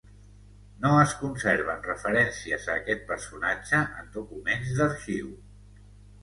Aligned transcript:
No 0.85 0.93
es 1.01 1.11
conserven 1.19 1.83
referències 1.87 2.65
a 2.69 2.71
aquest 2.79 3.05
personatge 3.13 3.83
en 4.01 4.09
documents 4.17 4.73
d'arxiu. 4.81 5.31